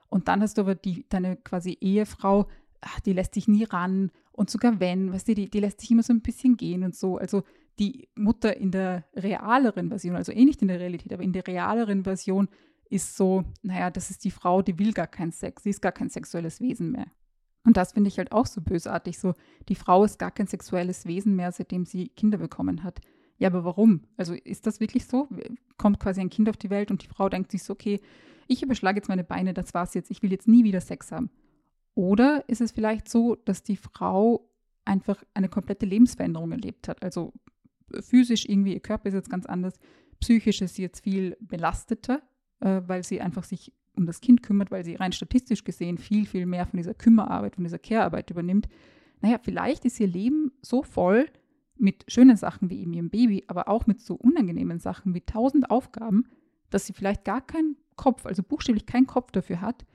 Und 0.09 0.27
dann 0.27 0.41
hast 0.41 0.57
du 0.57 0.63
aber 0.63 0.73
die, 0.73 1.05
deine 1.07 1.35
quasi 1.35 1.77
Ehefrau, 1.79 2.47
ach, 2.81 2.99
die 3.01 3.13
lässt 3.13 3.35
dich 3.35 3.47
nie 3.47 3.63
ran. 3.63 4.09
Und 4.31 4.49
sogar 4.49 4.79
wenn, 4.79 5.13
weißt 5.13 5.27
du, 5.27 5.35
die, 5.35 5.51
die 5.51 5.59
lässt 5.59 5.83
dich 5.83 5.91
immer 5.91 6.01
so 6.01 6.13
ein 6.13 6.21
bisschen 6.21 6.57
gehen 6.57 6.83
und 6.83 6.95
so. 6.95 7.19
Also 7.19 7.43
die 7.77 8.07
Mutter 8.15 8.57
in 8.57 8.71
der 8.71 9.03
realeren 9.15 9.89
Version, 9.89 10.15
also 10.15 10.31
eh 10.31 10.45
nicht 10.45 10.63
in 10.63 10.67
der 10.67 10.79
Realität, 10.79 11.13
aber 11.13 11.21
in 11.21 11.33
der 11.33 11.45
realeren 11.45 12.05
Version 12.05 12.49
ist 12.89 13.15
so, 13.15 13.43
naja, 13.61 13.91
das 13.91 14.09
ist 14.09 14.23
die 14.23 14.31
Frau, 14.31 14.63
die 14.63 14.79
will 14.79 14.93
gar 14.93 15.05
keinen 15.05 15.31
Sex, 15.31 15.61
sie 15.61 15.69
ist 15.69 15.83
gar 15.83 15.91
kein 15.91 16.09
sexuelles 16.09 16.59
Wesen 16.59 16.91
mehr. 16.91 17.05
Und 17.65 17.77
das 17.77 17.93
finde 17.93 18.07
ich 18.07 18.17
halt 18.17 18.31
auch 18.31 18.45
so 18.45 18.61
bösartig. 18.61 19.19
So, 19.19 19.33
die 19.67 19.75
Frau 19.75 20.03
ist 20.03 20.19
gar 20.19 20.31
kein 20.31 20.47
sexuelles 20.47 21.05
Wesen 21.05 21.35
mehr, 21.35 21.51
seitdem 21.51 21.85
sie 21.85 22.09
Kinder 22.09 22.37
bekommen 22.37 22.83
hat. 22.83 23.01
Ja, 23.37 23.49
aber 23.49 23.65
warum? 23.65 24.01
Also 24.17 24.33
ist 24.33 24.65
das 24.65 24.79
wirklich 24.79 25.05
so? 25.05 25.27
Kommt 25.77 25.99
quasi 25.99 26.21
ein 26.21 26.29
Kind 26.29 26.47
auf 26.47 26.57
die 26.57 26.69
Welt 26.69 26.91
und 26.91 27.03
die 27.03 27.07
Frau 27.07 27.27
denkt 27.27 27.51
sich 27.51 27.63
so, 27.63 27.73
okay, 27.73 27.99
ich 28.47 28.63
überschlage 28.63 28.97
jetzt 28.97 29.09
meine 29.09 29.23
Beine, 29.23 29.53
das 29.53 29.73
war's 29.73 29.93
jetzt, 29.95 30.11
ich 30.11 30.21
will 30.21 30.31
jetzt 30.31 30.47
nie 30.47 30.63
wieder 30.63 30.79
Sex 30.79 31.11
haben. 31.11 31.31
Oder 31.95 32.47
ist 32.47 32.61
es 32.61 32.71
vielleicht 32.71 33.09
so, 33.09 33.35
dass 33.35 33.63
die 33.63 33.77
Frau 33.77 34.49
einfach 34.85 35.23
eine 35.33 35.49
komplette 35.49 35.85
Lebensveränderung 35.85 36.51
erlebt 36.51 36.87
hat? 36.87 37.03
Also 37.03 37.33
physisch 38.01 38.45
irgendwie, 38.47 38.73
ihr 38.73 38.79
Körper 38.79 39.09
ist 39.09 39.15
jetzt 39.15 39.29
ganz 39.29 39.45
anders, 39.45 39.79
psychisch 40.19 40.61
ist 40.61 40.75
sie 40.75 40.83
jetzt 40.83 41.03
viel 41.03 41.35
belasteter, 41.39 42.21
äh, 42.59 42.81
weil 42.85 43.03
sie 43.03 43.21
einfach 43.21 43.43
sich 43.43 43.73
um 43.97 44.05
das 44.05 44.21
Kind 44.21 44.43
kümmert, 44.43 44.71
weil 44.71 44.83
sie 44.83 44.95
rein 44.95 45.11
statistisch 45.11 45.63
gesehen 45.63 45.97
viel, 45.97 46.25
viel 46.25 46.45
mehr 46.45 46.65
von 46.65 46.77
dieser 46.77 46.93
Kümmerarbeit, 46.93 47.55
von 47.55 47.63
dieser 47.63 47.79
Care-Arbeit 47.79 48.29
übernimmt, 48.31 48.67
naja, 49.21 49.39
vielleicht 49.41 49.85
ist 49.85 49.99
ihr 49.99 50.07
Leben 50.07 50.51
so 50.61 50.83
voll 50.83 51.27
mit 51.77 52.05
schönen 52.07 52.37
Sachen 52.37 52.69
wie 52.69 52.81
eben 52.81 52.93
ihrem 52.93 53.09
Baby, 53.09 53.43
aber 53.47 53.67
auch 53.67 53.87
mit 53.87 54.01
so 54.01 54.15
unangenehmen 54.15 54.79
Sachen 54.79 55.13
wie 55.13 55.21
tausend 55.21 55.69
Aufgaben, 55.71 56.27
dass 56.69 56.85
sie 56.85 56.93
vielleicht 56.93 57.25
gar 57.25 57.41
keinen 57.41 57.77
Kopf, 57.95 58.25
also 58.25 58.43
buchstäblich 58.43 58.85
keinen 58.85 59.07
Kopf 59.07 59.31
dafür 59.31 59.61
hat, 59.61 59.85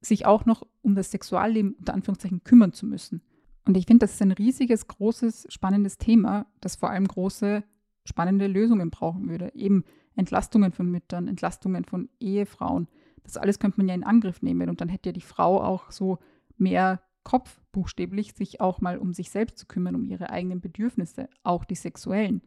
sich 0.00 0.26
auch 0.26 0.44
noch 0.44 0.66
um 0.82 0.94
das 0.94 1.10
Sexualleben 1.10 1.74
unter 1.74 1.94
Anführungszeichen 1.94 2.44
kümmern 2.44 2.72
zu 2.72 2.86
müssen. 2.86 3.22
Und 3.64 3.76
ich 3.76 3.86
finde, 3.86 4.04
das 4.04 4.14
ist 4.14 4.22
ein 4.22 4.32
riesiges, 4.32 4.86
großes, 4.86 5.46
spannendes 5.48 5.96
Thema, 5.96 6.46
das 6.60 6.76
vor 6.76 6.90
allem 6.90 7.08
große 7.08 7.64
spannende 8.04 8.46
Lösungen 8.46 8.90
brauchen 8.90 9.28
würde. 9.28 9.52
Eben 9.54 9.84
Entlastungen 10.14 10.72
von 10.72 10.90
Müttern, 10.90 11.28
Entlastungen 11.28 11.84
von 11.84 12.08
Ehefrauen. 12.20 12.88
Das 13.24 13.36
alles 13.36 13.58
könnte 13.58 13.78
man 13.78 13.88
ja 13.88 13.94
in 13.94 14.04
Angriff 14.04 14.42
nehmen 14.42 14.68
und 14.68 14.80
dann 14.80 14.88
hätte 14.88 15.08
ja 15.08 15.12
die 15.12 15.20
Frau 15.20 15.62
auch 15.62 15.90
so 15.90 16.18
mehr 16.56 17.02
Kopf 17.24 17.60
buchstäblich, 17.72 18.34
sich 18.34 18.60
auch 18.60 18.80
mal 18.80 18.98
um 18.98 19.12
sich 19.12 19.30
selbst 19.30 19.58
zu 19.58 19.66
kümmern, 19.66 19.96
um 19.96 20.04
ihre 20.04 20.30
eigenen 20.30 20.60
Bedürfnisse, 20.60 21.28
auch 21.42 21.64
die 21.64 21.74
sexuellen. 21.74 22.42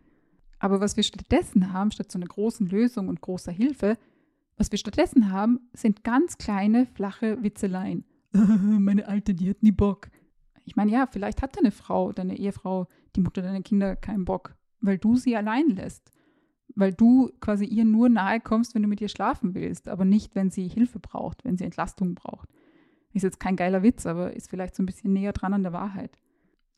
Aber 0.60 0.80
was 0.80 0.96
wir 0.96 1.04
stattdessen 1.04 1.74
haben, 1.74 1.92
statt 1.92 2.12
so 2.12 2.18
einer 2.18 2.28
großen 2.28 2.68
Lösung 2.68 3.10
und 3.10 3.22
großer 3.22 3.52
Hilfe, 3.52 3.98
was 4.56 4.72
wir 4.72 4.80
stattdessen 4.80 5.32
haben, 5.32 5.60
sind 5.74 6.04
ganz 6.04 6.38
kleine, 6.38 6.86
flache 6.86 7.44
Witzeleien. 7.44 8.06
Meine 8.32 9.08
Alte, 9.08 9.34
die 9.34 9.50
hat 9.50 9.62
nie 9.62 9.72
Bock. 9.72 10.10
Ich 10.66 10.76
meine, 10.76 10.92
ja, 10.92 11.08
vielleicht 11.08 11.42
hat 11.42 11.58
deine 11.58 11.72
Frau, 11.72 12.12
deine 12.12 12.38
Ehefrau, 12.38 12.88
die 13.16 13.22
Mutter 13.22 13.42
deiner 13.42 13.62
Kinder 13.62 13.96
keinen 13.96 14.26
Bock, 14.26 14.56
weil 14.82 14.98
du 14.98 15.16
sie 15.16 15.36
allein 15.36 15.70
lässt. 15.70 16.12
Weil 16.78 16.94
du 16.94 17.32
quasi 17.40 17.66
ihr 17.66 17.86
nur 17.86 18.08
nahe 18.08 18.40
kommst, 18.40 18.76
wenn 18.76 18.84
du 18.84 18.88
mit 18.88 19.02
ihr 19.02 19.10
schlafen 19.10 19.56
willst, 19.56 19.88
aber 19.88 20.06
nicht, 20.06 20.36
wenn 20.36 20.52
sie 20.52 20.68
Hilfe 20.68 21.00
braucht, 21.00 21.44
wenn 21.44 21.58
sie 21.58 21.64
Entlastung 21.64 22.14
braucht. 22.14 22.50
Ist 23.14 23.24
jetzt 23.24 23.40
kein 23.40 23.56
geiler 23.56 23.82
Witz, 23.82 24.06
aber 24.06 24.36
ist 24.36 24.48
vielleicht 24.48 24.76
so 24.76 24.84
ein 24.84 24.86
bisschen 24.86 25.12
näher 25.12 25.34
dran 25.34 25.56
an 25.56 25.64
der 25.64 25.74
Wahrheit. 25.74 26.20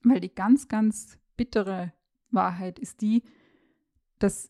Weil 0.03 0.21
die 0.21 0.33
ganz, 0.33 0.69
ganz 0.69 1.19
bittere 1.35 1.91
Wahrheit 2.31 2.79
ist 2.79 3.01
die, 3.01 3.23
dass 4.19 4.49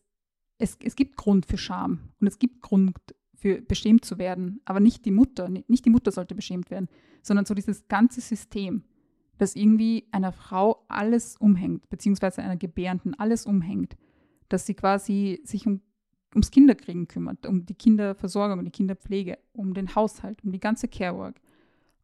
es, 0.58 0.78
es 0.84 0.94
gibt 0.94 1.16
Grund 1.16 1.46
für 1.46 1.58
Scham 1.58 2.12
und 2.20 2.28
es 2.28 2.38
gibt 2.38 2.62
Grund 2.62 2.96
für 3.34 3.60
beschämt 3.60 4.04
zu 4.04 4.18
werden, 4.18 4.60
aber 4.66 4.78
nicht 4.78 5.04
die 5.04 5.10
Mutter, 5.10 5.48
nicht 5.48 5.84
die 5.84 5.90
Mutter 5.90 6.12
sollte 6.12 6.36
beschämt 6.36 6.70
werden, 6.70 6.88
sondern 7.22 7.44
so 7.44 7.54
dieses 7.54 7.88
ganze 7.88 8.20
System, 8.20 8.84
das 9.38 9.56
irgendwie 9.56 10.06
einer 10.12 10.30
Frau 10.30 10.84
alles 10.86 11.36
umhängt, 11.38 11.88
beziehungsweise 11.88 12.40
einer 12.40 12.56
Gebärenden 12.56 13.18
alles 13.18 13.46
umhängt, 13.46 13.96
dass 14.50 14.66
sie 14.66 14.74
quasi 14.74 15.40
sich 15.44 15.66
um, 15.66 15.80
ums 16.34 16.50
Kinderkriegen 16.50 17.08
kümmert, 17.08 17.46
um 17.46 17.64
die 17.64 17.74
Kinderversorgung, 17.74 18.58
um 18.58 18.64
die 18.64 18.70
Kinderpflege, 18.70 19.38
um 19.52 19.74
den 19.74 19.94
Haushalt, 19.94 20.44
um 20.44 20.52
die 20.52 20.60
ganze 20.60 20.88
Carework. 20.88 21.40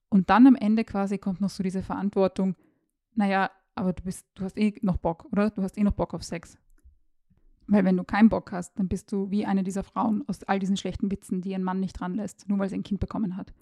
Und 0.09 0.31
dann 0.31 0.47
am 0.47 0.55
Ende 0.55 0.85
quasi 0.85 1.19
kommt 1.19 1.41
noch 1.41 1.51
so 1.51 1.63
diese 1.63 1.83
Verantwortung, 1.83 2.57
naja, 3.15 3.51
aber 3.75 3.93
du 3.93 4.03
bist, 4.03 4.27
du 4.35 4.45
hast 4.45 4.57
eh 4.57 4.75
noch 4.83 4.97
Bock, 4.97 5.27
oder? 5.33 5.51
Du 5.51 5.63
hast 5.63 5.77
eh 5.77 5.83
noch 5.83 5.93
Bock 5.93 6.15
auf 6.15 6.23
Sex. 6.23 6.57
Weil 7.67 7.85
wenn 7.85 7.97
du 7.97 8.05
keinen 8.05 8.29
Bock 8.29 8.53
hast, 8.53 8.79
dann 8.79 8.89
bist 8.89 9.11
du 9.11 9.31
wie 9.31 9.45
eine 9.45 9.65
dieser 9.65 9.83
Frauen 9.83 10.25
aus 10.29 10.45
all 10.45 10.59
diesen 10.59 10.77
schlechten 10.77 11.11
Witzen, 11.11 11.43
die 11.43 11.51
ihren 11.51 11.65
Mann 11.65 11.81
nicht 11.81 11.99
dran 11.99 12.15
lässt, 12.15 12.49
nur 12.49 12.59
weil 12.59 12.69
sie 12.69 12.77
ein 12.77 12.85
Kind 12.85 13.01
bekommen 13.01 13.37
hat. 13.37 13.53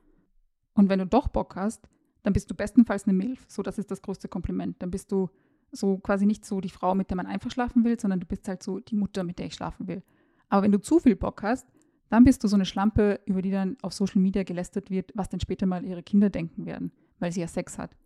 Und 0.74 0.88
wenn 0.88 0.98
du 0.98 1.06
doch 1.06 1.28
Bock 1.28 1.56
hast, 1.56 1.88
dann 2.22 2.32
bist 2.32 2.50
du 2.50 2.54
bestenfalls 2.54 3.04
eine 3.04 3.14
Milf. 3.14 3.44
So, 3.48 3.62
das 3.62 3.78
ist 3.78 3.90
das 3.90 4.02
größte 4.02 4.28
Kompliment. 4.28 4.80
Dann 4.82 4.90
bist 4.90 5.10
du 5.10 5.30
so 5.74 5.98
quasi 5.98 6.26
nicht 6.26 6.44
so 6.44 6.60
die 6.60 6.70
Frau, 6.70 6.94
mit 6.94 7.10
der 7.10 7.16
man 7.16 7.26
einfach 7.26 7.50
schlafen 7.50 7.84
will, 7.84 7.98
sondern 7.98 8.20
du 8.20 8.26
bist 8.26 8.48
halt 8.48 8.62
so 8.62 8.80
die 8.80 8.96
Mutter, 8.96 9.24
mit 9.24 9.38
der 9.38 9.46
ich 9.46 9.54
schlafen 9.54 9.86
will. 9.88 10.02
Aber 10.48 10.62
wenn 10.62 10.72
du 10.72 10.80
zu 10.80 10.98
viel 10.98 11.16
Bock 11.16 11.42
hast, 11.42 11.66
dann 12.10 12.24
bist 12.24 12.44
du 12.44 12.48
so 12.48 12.56
eine 12.56 12.64
Schlampe, 12.64 13.20
über 13.26 13.42
die 13.42 13.50
dann 13.50 13.76
auf 13.82 13.92
Social 13.92 14.20
Media 14.20 14.42
gelästert 14.42 14.90
wird, 14.90 15.10
was 15.14 15.28
dann 15.28 15.40
später 15.40 15.66
mal 15.66 15.84
ihre 15.84 16.02
Kinder 16.02 16.30
denken 16.30 16.66
werden, 16.66 16.92
weil 17.18 17.32
sie 17.32 17.40
ja 17.40 17.48
Sex 17.48 17.78
hat. 17.78 17.96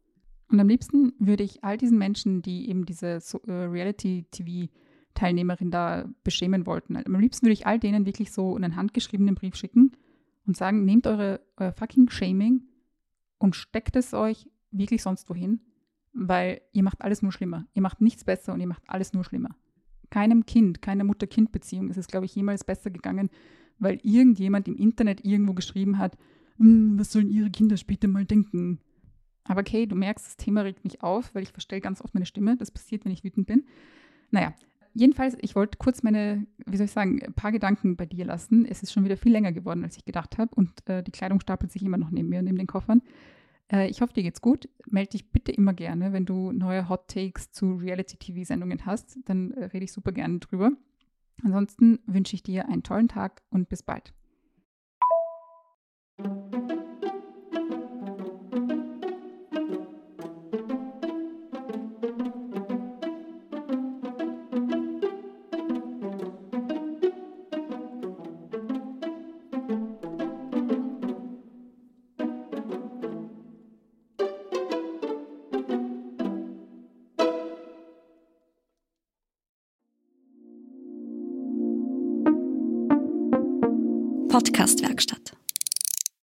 Und 0.51 0.61
am 0.61 0.69
liebsten 0.69 1.13
würde 1.19 1.45
ich 1.45 1.63
all 1.63 1.77
diesen 1.77 1.99
Menschen, 1.99 2.41
die 2.41 2.71
eben 2.71 2.87
diese 2.87 3.21
so, 3.21 3.39
äh, 3.47 3.53
Reality-TV 3.53 4.73
Teilnehmerin 5.15 5.71
da 5.71 6.09
beschämen 6.23 6.65
wollten. 6.65 6.97
Am 6.97 7.21
liebsten 7.21 7.47
würde 7.47 7.53
ich 7.53 7.67
all 7.67 7.79
denen 7.79 8.07
wirklich 8.07 8.33
so 8.33 8.55
einen 8.55 8.77
handgeschriebenen 8.77 9.35
Brief 9.35 9.57
schicken 9.57 9.93
und 10.47 10.57
sagen, 10.57 10.85
nehmt 10.85 11.07
eure, 11.07 11.41
euer 11.57 11.73
fucking 11.73 12.09
Shaming 12.09 12.63
und 13.39 13.57
steckt 13.57 13.97
es 13.97 14.15
euch 14.15 14.49
wirklich 14.71 15.03
sonst 15.03 15.29
wohin, 15.29 15.61
weil 16.19 16.61
ihr 16.73 16.83
macht 16.83 17.03
alles 17.03 17.23
nur 17.23 17.33
schlimmer. 17.33 17.67
Ihr 17.75 17.83
macht 17.83 18.01
nichts 18.01 18.25
besser 18.25 18.53
und 18.53 18.61
ihr 18.61 18.67
macht 18.67 18.83
alles 18.89 19.13
nur 19.13 19.25
schlimmer. 19.25 19.51
Keinem 20.11 20.47
Kind, 20.47 20.83
keiner 20.83 21.05
Mutter-Kind-Beziehung 21.05 21.91
ist 21.91 21.97
es, 21.97 22.09
glaube 22.09 22.27
ich, 22.27 22.35
jemals 22.35 22.65
besser 22.65 22.91
gegangen, 22.91 23.31
weil 23.79 24.01
irgendjemand 24.03 24.67
im 24.67 24.77
Internet 24.77 25.25
irgendwo 25.25 25.55
geschrieben 25.55 25.99
hat, 25.99 26.17
hm, 26.57 26.99
was 26.99 27.13
sollen 27.13 27.31
ihre 27.31 27.51
Kinder 27.51 27.77
später 27.77 28.09
mal 28.09 28.25
denken? 28.25 28.81
Aber 29.45 29.61
okay, 29.61 29.87
du 29.87 29.95
merkst, 29.95 30.27
das 30.27 30.37
Thema 30.37 30.63
regt 30.63 30.85
mich 30.85 31.03
auf, 31.03 31.35
weil 31.35 31.43
ich 31.43 31.53
verstelle 31.53 31.81
ganz 31.81 32.03
oft 32.03 32.15
meine 32.15 32.27
Stimme. 32.27 32.57
Das 32.57 32.71
passiert, 32.71 33.05
wenn 33.05 33.13
ich 33.13 33.23
wütend 33.23 33.47
bin. 33.47 33.65
Naja, 34.31 34.53
jedenfalls, 34.95 35.37
ich 35.41 35.55
wollte 35.55 35.79
kurz 35.79 36.03
meine, 36.03 36.47
wie 36.67 36.77
soll 36.77 36.87
ich 36.87 36.93
sagen, 36.93 37.23
ein 37.23 37.33
paar 37.33 37.53
Gedanken 37.53 37.97
bei 37.97 38.07
dir 38.07 38.25
lassen. 38.25 38.67
Es 38.67 38.83
ist 38.83 38.93
schon 38.93 39.05
wieder 39.05 39.17
viel 39.17 39.33
länger 39.33 39.53
geworden, 39.53 39.85
als 39.85 39.97
ich 39.97 40.05
gedacht 40.05 40.37
habe 40.37 40.55
und 40.55 40.87
äh, 40.89 41.03
die 41.03 41.13
Kleidung 41.13 41.41
stapelt 41.41 41.71
sich 41.71 41.83
immer 41.83 41.97
noch 41.97 42.11
neben 42.11 42.29
mir, 42.29 42.43
neben 42.43 42.59
den 42.59 42.67
Koffern. 42.67 43.03
Äh, 43.73 43.89
ich 43.89 44.01
hoffe, 44.01 44.13
dir 44.13 44.23
geht's 44.23 44.41
gut. 44.41 44.69
Melde 44.87 45.11
dich 45.11 45.31
bitte 45.31 45.53
immer 45.53 45.75
gerne, 45.75 46.13
wenn 46.13 46.25
du 46.25 46.53
neue 46.53 46.89
Hot 46.89 47.09
Takes 47.09 47.53
zu 47.53 47.75
Reality-TV-Sendungen 47.75 48.87
hast. 48.87 49.19
Dann 49.27 49.53
äh, 49.53 49.65
rede 49.67 49.85
ich 49.85 49.93
super 49.93 50.13
gerne 50.13 50.39
drüber. 50.39 50.73
Ansonsten 51.43 52.01
wünsche 52.07 52.35
ich 52.35 52.43
dir 52.43 52.69
einen 52.69 52.83
tollen 52.83 53.09
Tag 53.09 53.43
und 53.51 53.69
bis 53.69 53.83
bald. 53.83 54.13
Podcastwerkstatt. 84.49 85.38